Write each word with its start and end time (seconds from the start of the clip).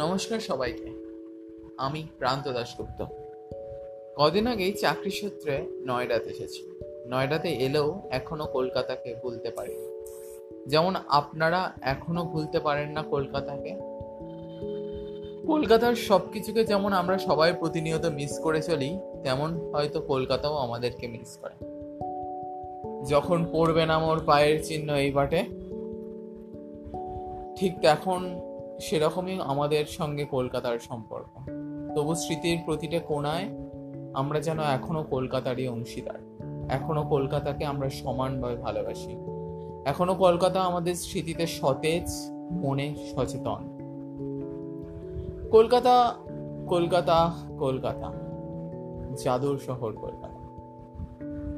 নমস্কার 0.00 0.40
সবাইকে। 0.40 0.90
আমি 1.78 2.06
প্রান্ত 2.18 2.52
দাশগুপ্ত। 2.52 3.04
কদিন 4.16 4.46
আগেই 4.46 4.72
চাকরি 4.72 5.10
সূত্রে 5.10 5.66
নয়ডাতে 5.86 6.30
এসেছি। 6.30 6.80
নয়ডাতে 7.08 7.48
এলেও 7.48 8.02
এখনও 8.10 8.46
কলকাতাকে 8.46 9.14
ভুলতে 9.22 9.50
পারি 9.50 9.74
যেমন 10.66 10.96
আপনারা 11.08 11.72
এখনও 11.82 12.24
ভুলতে 12.24 12.60
পারেন 12.60 12.88
না 12.88 13.02
কলকাতাকে। 13.02 13.76
কলকাতার 15.46 15.94
সব 15.94 16.20
কিছুকে 16.32 16.64
যেমন 16.64 16.92
আমরা 16.92 17.18
সবাই 17.18 17.52
প্রতিনিয়ত 17.52 18.06
মিস 18.06 18.38
করে 18.38 18.62
চলি, 18.62 18.98
তেমন 19.22 19.72
হয়তো 19.72 20.00
কলকাতাও 20.00 20.54
আমাদেরকে 20.54 21.06
মিস 21.06 21.38
করে। 21.42 21.64
যখন 23.08 23.46
পড়বে 23.52 23.86
না 23.86 23.98
মোর 23.98 24.20
পায়ের 24.26 24.64
চিহ্ন 24.64 24.94
এই 24.94 25.10
বাটে। 25.10 25.44
ঠিক 27.56 27.84
এখন 27.84 28.49
সেরকমই 28.80 29.40
আমাদের 29.40 29.86
সঙ্গে 29.86 30.24
কলকাতার 30.24 30.78
সম্পর্ক। 30.78 31.40
তবু 31.96 32.14
স্মৃতির 32.14 32.58
প্রতিটা 32.64 32.98
কোণায় 32.98 33.48
আমরা 34.14 34.40
যেন 34.40 34.60
এখনও 34.60 35.02
কলকাতারই 35.02 35.68
অংশীদার। 35.68 36.20
এখনও 36.70 37.02
কলকাতাকে 37.02 37.64
আমরা 37.64 37.90
সমানভাবে 37.90 38.56
ভালোবাসি। 38.56 39.16
এখনও 39.84 40.14
কলকাতা 40.14 40.62
আমাদের 40.62 40.94
স্মৃতিতে 40.94 41.46
সতেজ, 41.46 42.10
মনে 42.50 42.94
সচেতন। 43.16 43.76
কলকাতা 45.50 46.14
কলকাতা 46.68 47.32
কলকাতা। 47.58 48.12
জাদুর 49.24 49.58
শহর 49.58 49.92
কলকাতা। 49.92 50.30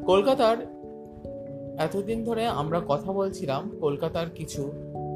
কলকাতার, 0.07 0.57
এতদিন 1.79 2.25
ধরে 2.25 2.47
আমরা 2.47 2.81
কথা 2.89 3.13
বলছিলাম 3.13 3.71
কলকাতার 3.81 4.31
কিছু 4.31 4.73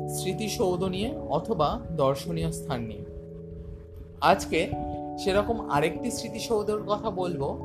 স্মৃতিসৌধ 0.09 0.85
নিয়ে 0.85 1.19
অথবা 1.29 1.81
দর্শনীয় 1.91 2.53
স্থান 2.53 2.81
নিয়ে। 2.81 3.05
আজকে 4.21 4.71
সেরকম 5.19 5.71
আরেকটি 5.71 6.11
স্মৃতিসৌধের 6.11 6.83
কথা 6.83 7.11
বলব, 7.11 7.59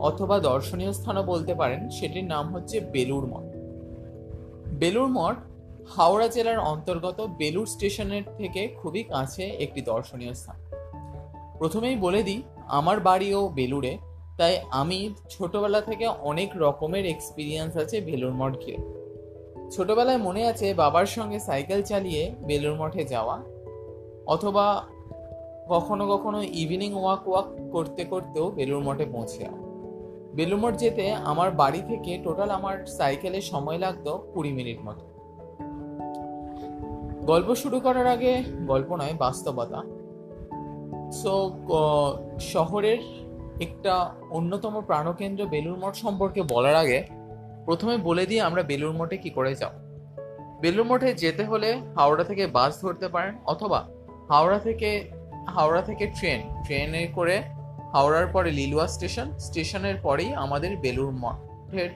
অথবা 0.00 0.38
দর্শনীয় 0.38 0.92
স্থানও 0.92 1.22
বলতে 1.22 1.54
পারেন, 1.54 1.90
সেটির 1.90 2.24
নাম 2.24 2.56
হচ্ছে 2.56 2.80
বেলুর 2.80 3.26
মঠ। 3.26 3.56
বেলুর 4.74 5.08
মঠ 5.08 5.36
হাওড়া 5.88 6.28
জেলার 6.28 6.58
অন্তর্গত 6.58 7.26
বেলুর 7.38 7.66
স্টেশনের 7.66 8.22
থেকে 8.36 8.68
খুবই 8.68 9.02
কাছে 9.02 9.42
একটি 9.42 9.80
দর্শনীয় 9.80 10.34
স্থান। 10.34 10.56
প্রথমেই 11.58 11.96
বলে 11.96 12.22
দিই, 12.22 12.42
আমার 12.66 13.00
বাড়িও 13.00 13.48
বেলুড়ে, 13.48 13.98
তাই 14.36 14.58
আমি 14.70 15.14
ছোটবেলা 15.30 15.80
থেকে 15.80 16.06
অনেক 16.06 16.50
রকমের 16.56 17.06
এক্সপিরিয়েন্স 17.06 17.76
আছে 17.76 18.00
বেলুর 18.00 18.32
মঠ 18.32 18.56
ঘিরে। 18.58 18.97
ছোটবেলায় 19.70 20.18
মনে 20.18 20.46
আছে 20.46 20.74
বাবার 20.74 21.06
সঙ্গে 21.06 21.38
সাইকেল 21.38 21.82
চালিয়ে 21.82 22.34
বেলুর 22.42 22.74
মঠে 22.74 23.04
যাওয়া? 23.04 23.38
অথবা 24.26 24.84
কখনো 25.68 26.16
কখনো 26.16 26.42
ইভিনিং 26.42 26.94
ওয়াক 26.94 27.28
ওয়াক 27.28 27.44
করতে 27.72 28.04
করতেও 28.04 28.50
বেলুর 28.50 28.82
মঠে 28.82 29.04
পৌঁছে 29.04 29.38
যাওয়া। 29.38 29.58
বেলুর 30.34 30.58
মঠ 30.58 30.76
যেতে 30.76 31.12
আমার 31.12 31.50
বাড়ি 31.50 31.82
থেকে 31.86 32.18
টোটাল 32.24 32.50
আমার 32.50 32.86
সাইকেলে 32.86 33.40
সময় 33.40 33.78
লাগতো 33.78 34.30
কুড়ি 34.34 34.52
মিনিট 34.52 34.78
মতো। 34.84 35.06
গল্প 37.26 37.54
শুরু 37.54 37.80
করার 37.80 38.06
আগে 38.06 38.42
গল্প 38.66 38.96
নয়, 38.96 39.14
বাস্তবতা। 39.18 39.82
সো 41.12 41.50
শহরের 42.40 42.98
একটা 43.60 44.14
অন্যতম 44.30 44.82
প্রাণকেন্দ্র 44.86 45.46
বেলুর 45.46 45.78
মঠ 45.78 45.94
সম্পর্কে 45.94 46.42
বলার 46.42 46.74
আগে 46.74 47.17
প্রথমে 47.68 47.96
বলে 47.98 48.26
দিয়ে 48.26 48.42
আমরা 48.42 48.62
বেলুর 48.62 48.92
মঠে 48.92 49.16
কি 49.16 49.30
করে 49.30 49.54
যাও 49.54 49.72
বেলুর 50.60 50.84
মঠে 50.84 51.14
যেতে 51.14 51.44
হলে 51.44 51.68
হাওড়া 51.96 52.24
থেকে 52.24 52.46
বাস 52.46 52.72
ধরতে 52.82 53.08
পারেন 53.08 53.34
অথবা 53.46 53.80
হাওড়া 54.28 54.58
থেকে 54.58 55.10
হাওড়া 55.48 55.82
থেকে 55.82 56.04
ট্রেন, 56.06 56.40
ট্রেনে 56.64 57.06
করে 57.06 57.42
হাওড়ার 57.92 58.26
পরে 58.26 58.50
লিলুয়া 58.50 58.86
স্টেশন, 58.86 59.28
স্টেশনের 59.38 59.96
পরেই 60.02 60.34
আমাদের 60.34 60.76
বেলুর 60.76 61.10
মঠের 61.10 61.90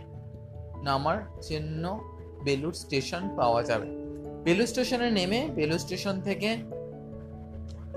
নামার 0.83 1.19
চিহ্ন 1.43 1.99
বেলুর 2.45 2.73
স্টেশন 2.73 3.23
পাওয়া 3.37 3.63
যাবে। 3.63 3.89
বেলুর 4.45 4.67
স্টেশনে 4.67 5.11
নেমে 5.11 5.41
বেলুর 5.55 5.79
স্টেশন 5.79 6.21
থেকে 6.21 6.49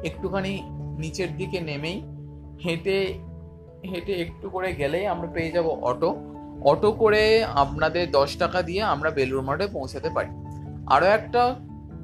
একটুখানি 0.03 0.53
নিচের 0.97 1.29
দিকে 1.37 1.59
নেমেই 1.61 1.97
হেঁটে 2.63 2.97
হেঁটে 3.91 4.13
একটু 4.13 4.49
করে 4.49 4.69
গেলেই 4.73 5.05
আমরা 5.07 5.27
পেয়ে 5.27 5.51
যাব 5.51 5.67
অটো। 5.67 6.34
অটো 6.65 6.91
করে 6.91 7.43
আপনাদের 7.43 8.11
দশ 8.11 8.37
টাকা 8.37 8.61
দিয়ে 8.61 8.81
আমরা 8.81 9.09
বেলুর 9.09 9.41
মঠে 9.41 9.67
পৌঁছাতে 9.67 10.09
পারি। 10.09 10.31
আরও 10.87 11.05
একটা 11.05 11.55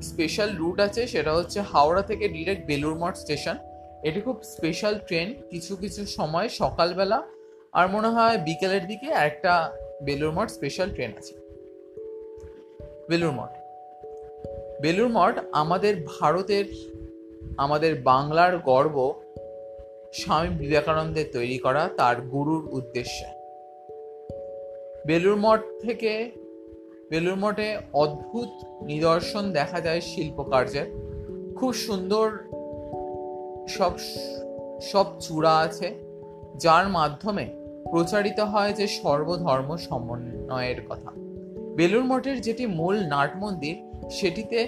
স্পেশাল 0.01 0.49
রুট 0.57 0.79
আছে, 0.79 1.07
সেটা 1.07 1.33
হচ্ছে 1.33 1.61
হাওড়া 1.61 2.01
থেকে 2.01 2.27
ডিরেক্ট 2.27 2.65
বেলুর 2.65 2.95
মঠ 2.95 3.15
স্টেশন 3.15 3.55
এটি 4.03 4.21
খুব 4.21 4.37
স্পেশাল 4.43 4.99
ট্রেন 5.07 5.33
কিছু 5.49 5.75
কিছু 5.75 6.05
সময় 6.05 6.49
সকালবেলা 6.49 7.21
আর 7.71 7.89
মনে 7.89 8.07
হয় 8.07 8.37
বিকেলের 8.37 8.87
দিকে 8.87 9.05
একটা 9.05 9.71
বেলুর 10.03 10.31
মঠ 10.31 10.49
স্পেশাল 10.49 10.89
ট্রেন 10.89 11.11
আছে। 11.17 11.33
বেলুর 13.09 13.31
মঠ। 13.31 13.51
বেলুর 14.81 15.09
মঠ 15.09 15.39
আমাদের 15.51 15.93
ভারতের, 16.19 16.65
আমাদের 17.57 18.01
বাংলার 18.01 18.57
গর্ব 18.57 19.13
স্বামী 20.13 20.49
বিবেকানন্দের 20.49 21.25
তৈরি 21.33 21.57
করা, 21.57 21.89
তার 21.97 22.21
গুরুর 22.21 22.63
উদ্দেশ্যে। 22.71 23.40
বেলুর 25.07 25.35
মঠ 25.35 25.61
থেকে 25.81 26.31
বেলুর 27.09 27.35
মঠে 27.35 27.77
অদ্ভুত 27.93 28.49
নিদর্শন 28.81 29.51
দেখা 29.51 29.79
যায় 29.81 30.01
শিল্পকার্যের 30.01 30.87
খুব 31.57 31.73
সুন্দর 31.73 32.27
সব 33.69 33.93
সব 34.91 35.05
চূড়া 35.19 35.53
আছে, 35.57 35.87
যার 36.57 36.85
মাধ্যমে 36.89 37.45
প্রচারিত 37.91 38.39
হয় 38.39 38.73
যে 38.73 38.85
সর্বধর্ম 38.87 39.69
সমন্বয়ের 39.77 40.79
কথা। 40.89 41.11
বেলুর 41.75 42.03
মঠের 42.03 42.41
যেটি 42.41 42.65
মূল 42.79 42.95
নাট 43.07 43.31
মন্দির, 43.35 43.75
সেটিতে 44.11 44.59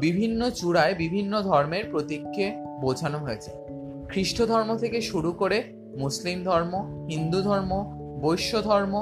বিভিন্ন 0.00 0.50
চূড়ায় 0.50 0.94
বিভিন্ন 0.94 1.32
ধর্মের 1.42 1.84
প্রতীককে 1.90 2.46
বোঝানো 2.80 3.18
হয়েছে। 3.18 3.50
খ্রিস্ট 4.08 4.38
ধর্ম 4.42 4.70
থেকে 4.76 5.00
শুরু 5.00 5.32
করে 5.32 5.58
মুসলিম 5.98 6.38
ধর্ম, 6.44 6.72
হিন্দু 7.08 7.42
ধর্ম, 7.42 7.72
বৈশ্য 8.20 8.52
ধর্ম 8.62 8.94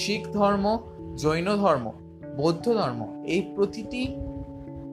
শিখ 0.00 0.22
ধর্ম, 0.32 0.64
জৈন 1.22 1.48
ধর্ম, 1.56 1.86
বৌদ্ধ 2.36 2.66
ধর্ম, 2.80 3.00
এই 3.34 3.42
প্রতিটি 3.56 4.02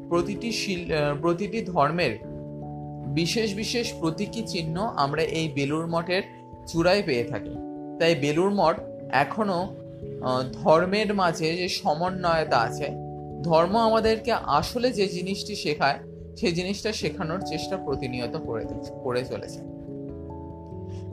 প্রতিটি 0.10 0.50
শিল 0.52 0.82
প্রতিটি 1.22 1.60
ধর্মের 1.74 2.14
বিশেষ 3.20 3.50
বিশেষ 3.56 3.88
প্রতীকী 4.00 4.42
চিহ্ন 4.48 4.76
আমরা 5.04 5.24
এই 5.40 5.46
বেলুর 5.58 5.86
মঠের 5.88 6.24
চূড়ায় 6.68 7.04
পেয়ে 7.04 7.26
থাকি। 7.32 7.54
তাই 8.00 8.14
বেলুর 8.16 8.52
মঠ 8.60 8.76
এখনও 9.24 9.62
ধর্মের 10.54 11.10
মাঝে 11.14 11.48
যে 11.58 11.68
সমন্বয়তা 11.80 12.58
আছে, 12.68 12.88
ধর্ম 13.44 13.74
আমাদেরকে 13.90 14.32
আসলে 14.60 14.88
যে 14.92 15.06
জিনিসটি 15.08 15.54
শেখায় 15.56 16.00
সেই 16.40 16.54
জিনিসটা 16.58 16.90
শেখানোর 16.92 17.42
চেষ্টা 17.42 17.76
প্রতিনিয়ত 17.86 18.36
করে 18.48 18.64
করে 19.04 19.22
চলেছে। 19.26 19.60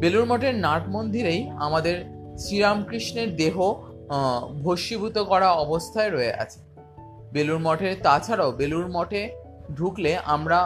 বেলুর 0.00 0.26
মঠের 0.30 0.54
নাট 0.66 0.82
মন্দিরেই 0.88 1.40
আমাদের 1.66 1.96
শ্রীরামকৃষ্ণের 2.42 3.28
দেহ 3.42 3.56
ভস্মীভূত 4.64 5.16
করা 5.30 5.48
অবস্থায় 5.64 6.10
রয়ে 6.10 6.32
আছে। 6.42 6.58
বেলুর 7.34 7.60
মঠে, 7.66 7.90
তাছাড়াও 8.06 8.50
বেলুর 8.60 8.88
মঠে 8.96 9.22
ঢুকলে 9.76 10.12
আমরা 10.34 10.58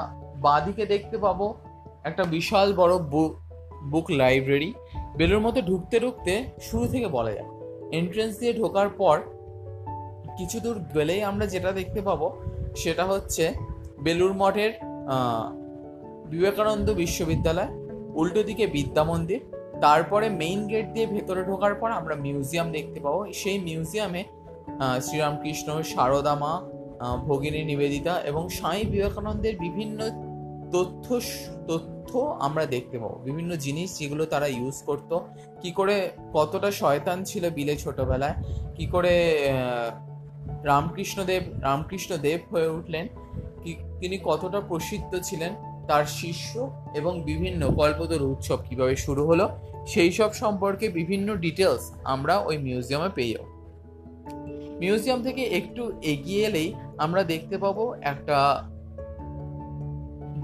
বাঁদিকে 0.47 0.85
দেখতে 0.87 1.17
পাবো 1.25 1.47
একটা 2.09 2.23
বিশাল 2.35 2.69
বড় 2.81 2.95
বুক 3.93 4.07
লাইব্রেরি 4.21 4.71
বেলুর 5.19 5.43
মধ্যে 5.45 5.63
ঢুকতে 5.71 5.97
ঢুকতে 6.05 6.33
শুরু 6.67 6.85
থেকে 6.93 7.09
বলা 7.17 7.33
যায় 7.37 7.49
এন্ট্রেন্স 7.99 8.33
দিয়ে 8.41 8.53
ঢোকার 8.61 8.89
পর 9.01 9.17
কিছু 10.39 10.57
দূর 10.65 10.77
গেলেই 10.95 11.23
আমরা 11.31 11.45
যেটা 11.55 11.71
দেখতে 11.79 12.01
পাবো, 12.09 12.27
সেটা 12.83 13.05
হচ্ছে 13.05 13.45
বেলুর 14.05 14.35
মঠের 14.41 14.73
বিবেকানন্দ 16.31 16.87
বিশ্ববিদ্যালয়, 17.03 17.71
উল্টো 18.21 18.41
দিকে 18.49 18.65
বিদ্যা 18.77 19.03
মন্দির 19.11 19.41
তারপরে 19.83 20.27
মেইন 20.29 20.67
গেট 20.67 20.87
দিয়ে 20.93 21.07
ভেতরে 21.07 21.45
ঢোকার 21.45 21.75
পর 21.75 21.91
আমরা 21.91 22.15
মিউজিয়াম 22.15 22.73
দেখতে 22.73 23.01
পাবো। 23.01 23.21
সেই 23.33 23.59
মিউজিয়ামে 23.59 24.25
শ্রীরামকৃষ্ণ, 25.03 25.83
সারদা 25.83 26.35
মা 26.35 26.53
ভগিনী 27.29 27.65
নিবেদিতা 27.65 28.21
এবং 28.21 28.49
স্বামী 28.49 28.85
বিবেকানন্দের 28.85 29.55
বিভিন্ন 29.57 29.99
তথ্য 30.73 31.21
তথ্য 31.69 32.11
আমরা 32.41 32.67
দেখতে 32.67 32.99
পাবো। 32.99 33.17
বিভিন্ন 33.25 33.57
জিনিস 33.57 33.99
যেগুলো 33.99 34.25
তারা 34.27 34.47
ইউজ 34.47 34.83
করতো। 34.83 35.17
কি 35.63 35.71
করে, 35.71 36.11
কতটা 36.35 36.71
শয়তান 36.71 37.25
ছিল 37.25 37.51
বিলে 37.51 37.77
ছোটবেলায়। 37.77 38.35
কি 38.77 38.87
করে 38.87 39.15
রামকৃষ্ণদেব 40.63 41.43
রামকৃষ্ণদেব 41.61 42.41
হয়ে 42.55 42.69
উঠলেন। 42.69 43.07
তিনি 44.01 44.17
কতটা 44.25 44.61
প্রসিদ্ধ 44.61 45.13
ছিলেন। 45.23 45.53
তার 45.89 46.05
শিষ্য 46.05 46.71
এবং 46.95 47.13
বিভিন্ন 47.23 47.63
কল্পতরু 47.71 48.25
উৎসব 48.33 48.59
কীভাবে 48.65 48.97
শুরু 48.97 49.23
হলো। 49.27 49.47
সেই 49.87 50.13
সব 50.13 50.33
সম্পর্কে 50.33 50.89
বিভিন্ন 50.89 51.37
ডিটেলস 51.37 51.93
আমরা 52.05 52.39
ওই 52.39 52.59
মিউজিয়ামে 52.59 53.09
পেয়ে 53.15 53.35
যাব। 53.35 53.47
মিউজিয়াম 54.79 55.23
থেকে 55.23 55.43
একটু 55.43 55.93
এগিয়ে 56.03 56.47
এলেই 56.47 56.75
আমরা 56.99 57.25
দেখতে 57.25 57.59
পাবো 57.59 57.95
একটা 58.03 58.69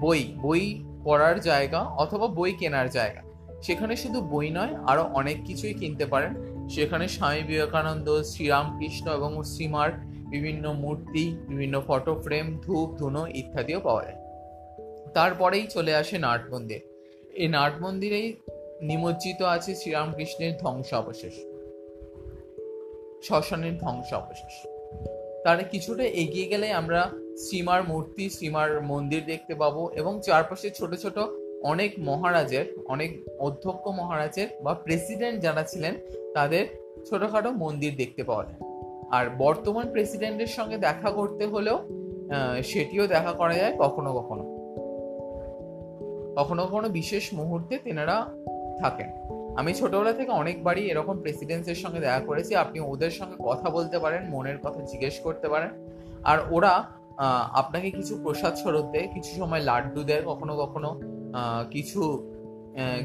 বই 0.00 0.34
বই 0.38 0.84
পড়ার 1.04 1.40
জায়গা 1.40 1.78
অথবা 1.78 2.26
বই 2.26 2.52
কেনার 2.52 2.90
জায়গা। 2.90 3.22
সেখানে 3.62 3.96
শুধু 3.96 4.20
বই 4.20 4.50
নয় 4.50 4.74
আরও 4.86 5.02
অনেক 5.02 5.36
কিছুই 5.44 5.74
কিনতে 5.74 6.06
পারেন। 6.06 6.58
সেখানে 6.68 7.08
স্বামী 7.08 7.42
বিবেকানন্দ, 7.42 8.22
শ্রীরামকৃষ্ণ 8.22 9.10
এবং 9.12 9.44
শ্রীমার 9.44 9.90
বিভিন্ন 10.30 10.72
মূর্তি, 10.72 11.36
বিভিন্ন 11.48 11.82
ফটো 11.86 12.22
ফ্রেম 12.24 12.60
ধূপ, 12.66 12.96
ধুনো 12.98 13.26
ইত্যাদিও 13.26 13.80
পাওয়া 13.80 14.04
যায়। 14.04 14.16
তারপরেই 15.14 15.66
চলে 15.66 15.94
আসে 15.94 16.18
নাট 16.18 16.54
মন্দির 16.54 16.80
এই 17.34 17.48
নাট 17.48 17.72
মন্দিরেই 17.82 18.36
নিমজ্জিত 18.82 19.42
আছে 19.42 19.74
শ্রীরামকৃষ্ণের 19.74 20.52
ধ্বংসাবশেষ, 20.58 21.34
শ্মশানের 23.22 23.78
ধ্বংসাবশেষ। 23.78 24.54
তার 25.44 25.64
কিছুটা 25.64 26.04
এগিয়ে 26.04 26.46
গেলে 26.48 26.72
আমরা 26.72 27.10
শ্রীমার 27.36 27.82
মূর্তি, 27.82 28.30
শ্রীমার 28.30 28.82
মন্দির 28.82 29.24
দেখতে 29.26 29.54
পাবো 29.54 29.90
এবং 29.94 30.20
চারপাশে 30.22 30.70
ছোট 30.70 30.94
ছোট 30.94 31.18
অনেক 31.62 31.90
মহারাজের, 31.98 32.66
অনেক 32.88 33.10
অধ্যক্ষ 33.38 33.88
মহারাজের 33.88 34.48
বা 34.62 34.74
প্রেসিডেন্ট 34.74 35.42
যারা 35.42 35.62
ছিলেন, 35.62 35.94
তাদের 36.34 36.64
ছোটখাটো 37.10 37.50
মন্দির 37.50 37.96
দেখতে 37.96 38.24
পাওয়া 38.24 38.44
যায়। 38.44 38.62
আর 39.10 39.30
বর্তমান 39.38 39.90
প্রেসিডেন্টের 39.90 40.46
সঙ্গে 40.46 40.78
দেখা 40.78 41.10
করতে 41.10 41.46
হলেও 41.46 41.78
সেটিও 42.62 43.06
দেখা 43.06 43.32
করা 43.32 43.54
যায় 43.54 43.74
কখনো 43.78 44.12
কখনো। 44.12 44.44
কখনো 46.36 46.66
কখনো 46.66 46.88
বিশেষ 46.88 47.34
মুহূর্তে 47.34 47.78
তেনারা 47.78 48.16
থাকেন। 48.82 49.08
আমি 49.60 49.70
ছোটবেলা 49.78 50.12
থেকে 50.18 50.32
অনেকবারই 50.42 50.84
এরকম 50.92 51.16
প্রেসিডেন্সের 51.24 51.78
সঙ্গে 51.82 52.00
দেখা 52.06 52.20
করেছি। 52.28 52.52
আপনি 52.64 52.78
ওদের 52.92 53.12
সঙ্গে 53.18 53.36
কথা 53.48 53.66
বলতে 53.76 53.96
পারেন, 54.04 54.22
মনের 54.34 54.58
কথা 54.64 54.80
জিজ্ঞেস 54.90 55.16
করতে 55.26 55.46
পারেন। 55.52 55.70
আর 56.30 56.38
ওরা 56.56 56.72
আপনাকে 57.60 57.88
কিছু 57.98 58.12
প্রসাদ 58.22 58.54
স্বরূপ 58.62 58.86
দেয়, 58.94 59.08
কিছু 59.14 59.30
সময় 59.40 59.62
লাড্ডু 59.68 60.02
দেয়, 60.10 60.22
কখনো 60.30 60.52
কখনো 60.62 60.90
কিছু 61.74 62.00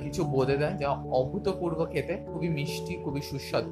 কিছু 0.03 0.21
বোধে 0.33 0.55
দেয় 0.61 0.75
যা 0.81 0.87
অভূতপূর্ব 1.19 1.79
খেতে 1.93 2.13
খুবই 2.29 2.49
মিষ্টি, 2.57 2.93
খুবই 3.03 3.21
সুস্বাদু। 3.29 3.71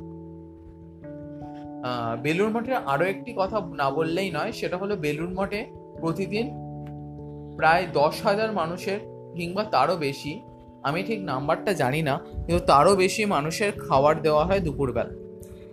বেলুর 2.23 2.49
মঠের 2.55 2.77
আরও 2.93 3.05
একটি 3.13 3.31
কথা 3.37 3.57
না 3.81 3.87
বললেই 3.97 4.29
নয়, 4.37 4.51
সেটা 4.59 4.77
হলো 4.81 4.93
বেলুর 5.05 5.31
মঠে 5.39 5.61
প্রতিদিন 6.01 6.45
প্রায় 7.57 7.83
দশ 7.99 8.15
হাজার 8.27 8.49
মানুষের 8.59 8.99
কিংবা 9.37 9.63
তারও 9.75 9.95
বেশি 10.07 10.33
আমি 10.83 11.03
ঠিক 11.03 11.19
নাম্বারটা 11.23 11.73
জানি 11.73 12.01
না, 12.01 12.19
কিন্তু 12.45 12.65
তারও 12.65 12.95
বেশি 12.95 13.25
মানুষের 13.25 13.71
খাবার 13.71 14.21
দেওয়া 14.21 14.45
হয় 14.45 14.59
দুপুরবেলা। 14.59 15.13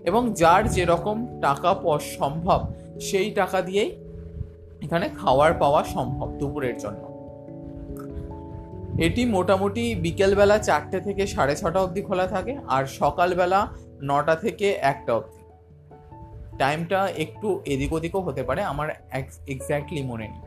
এবং 0.05 0.33
যার 0.35 0.69
যেরকম 0.69 1.41
টাকা 1.41 1.75
সম্ভব, 2.19 2.73
সেই 3.01 3.31
টাকা 3.31 3.61
দিয়েই 3.61 3.91
এখানে 4.83 5.09
খাওয়ার 5.09 5.55
পাওয়া 5.55 5.85
সম্ভব 5.85 6.29
দুপুরের 6.39 6.79
জন্য। 6.79 7.09
এটি 9.03 9.25
মোটামুটি 9.25 9.95
বিকেলবেলা 9.95 10.59
চারটে 10.59 11.01
থেকে 11.01 11.27
সাড়ে 11.27 11.57
ছটা 11.57 11.81
অবধি 11.81 12.03
খোলা 12.03 12.27
থাকে 12.27 12.57
আর 12.69 12.87
সকালবেলা 12.87 13.69
নটা 14.03 14.35
থেকে 14.35 14.79
একটা 14.81 15.15
অবধি। 15.15 15.39
টাইমটা 16.59 17.09
একটু 17.17 17.61
এদিক 17.67 17.93
ওদিকও 17.93 18.21
হতে 18.21 18.43
পারে, 18.43 18.63
আমার 18.63 18.89
এক্স্যাক্টলি 19.49 20.03
মনে 20.03 20.29
নেই। 20.29 20.41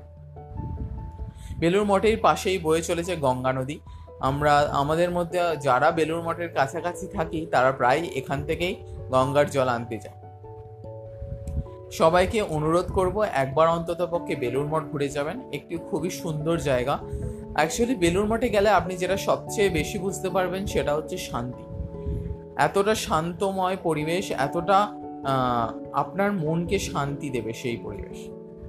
বেলুর 1.59 1.85
মঠের 1.85 2.17
পাশেই 2.21 2.57
বয়ে 2.57 2.81
চলেছে 2.81 3.15
গঙ্গা 3.15 3.53
নদী। 3.53 3.79
আমরা 4.21 4.53
আমাদের 4.71 5.11
মধ্যে 5.11 5.39
যারা 5.61 5.91
বেলুর 5.91 6.21
মঠের 6.21 6.53
কাছাকাছি 6.53 7.07
থাকি, 7.07 7.45
তারা 7.51 7.71
প্রায় 7.71 8.09
এখান 8.15 8.45
থেকেই 8.45 8.75
গঙ্গার 9.09 9.49
জল 9.49 9.67
আনতে 9.67 9.97
যায়। 9.97 10.17
সবাইকে 11.91 12.41
অনুরোধ 12.41 12.91
করব, 12.91 13.21
একবার 13.33 13.67
অন্তত 13.67 14.07
পক্ষে 14.11 14.35
বেলুর 14.35 14.67
মঠ 14.67 14.83
ঘুরে 14.83 15.09
যাবেন। 15.09 15.41
একটি 15.53 15.77
খুবই 15.77 16.09
সুন্দর 16.09 16.57
জায়গা। 16.57 16.99
অ্যাকচুয়ালি 17.53 17.95
বেলুর 17.95 18.25
মঠে 18.25 18.49
গেলে 18.49 18.69
আপনি 18.69 18.95
যেটা 18.95 19.17
সবচেয়ে 19.17 19.69
বেশি 19.69 19.99
বুঝতে 19.99 20.29
পারবেন, 20.29 20.65
সেটা 20.65 20.95
হচ্ছে 20.95 21.17
শান্তি। 21.17 21.63
এতটা 22.57 22.95
শান্তময় 22.95 23.77
পরিবেশ, 23.83 24.31
এতটা 24.31 24.77
আপনার 25.93 26.33
মনকে 26.33 26.79
শান্তি 26.79 27.29
দেবে 27.29 27.53
সেই 27.53 27.77
পরিবেশ। 27.77 28.17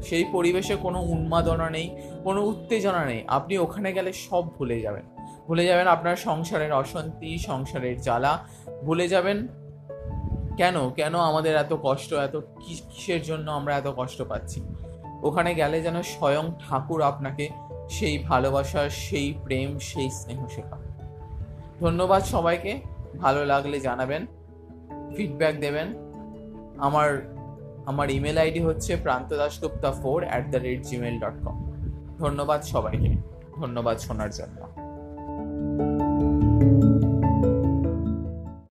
সেই 0.05 0.25
পরিবেশে 0.33 0.77
কোনো 0.77 1.03
উন্মাদনা 1.03 1.71
নেই, 1.71 1.97
কোনো 2.25 2.43
উত্তেজনা 2.43 3.05
নেই। 3.05 3.25
আপনি 3.29 3.59
ওখানে 3.59 3.93
গেলে 3.93 4.13
সব 4.13 4.49
ভুলে 4.49 4.81
যাবেন। 4.81 5.12
ভুলে 5.47 5.67
যাবেন 5.67 5.87
আপনার 5.87 6.17
সংসারের 6.17 6.73
অশান্তি, 6.73 7.39
সংসারের 7.39 8.01
জ্বালা। 8.01 8.39
ভুলে 8.85 9.09
যাবেন 9.09 9.49
কেন? 10.57 10.91
কেন 10.91 11.19
আমাদের 11.19 11.57
এত 11.57 11.75
কষ্ট, 11.83 12.13
এত 12.13 12.37
কিসের 12.37 13.23
জন্য 13.23 13.51
আমরা 13.51 13.77
এত 13.77 13.93
কষ্ট 13.97 14.23
পাচ্ছি? 14.23 14.65
ওখানে 15.23 15.55
গেলে 15.55 15.83
যেন 15.83 16.03
স্বয়ং 16.03 16.51
ঠাকুর 16.69 17.03
আপনাকে 17.03 17.49
সেই 17.91 18.19
ভালোবাসা, 18.19 18.89
সেই 18.89 19.35
প্রেম, 19.45 19.79
সেই 19.79 20.11
স্নেহ 20.11 20.47
শেখা 20.47 20.79
ধন্যবাদ 21.81 22.23
সবাইকে। 22.23 22.81
ভালো 23.19 23.47
লাগলে 23.47 23.81
জানাবেন 23.81 24.27
ফিডব্যাক 25.17 25.55
দেবেন। 25.57 25.87
আমার 26.79 27.35
আমার 27.87 28.11
ইমেল 28.11 28.39
আইডি 28.39 28.61
হচ্ছে 28.61 28.97
Pranta 28.97 29.37
Dasgupta 29.37 29.91
four 29.91 30.25
at 30.25 30.51
the 30.51 30.57
rate 30.57 30.83
Gmail 30.83 31.21
dot 31.21 31.45
com 31.45 31.73
ধন্যবাদ 32.19 32.63
সবাইকে। 32.63 33.17
ধন্যবাদ 33.57 33.99
শোনার 33.99 34.31
জন্য। 34.31 34.82
thank 35.79 36.01
you 36.01 36.02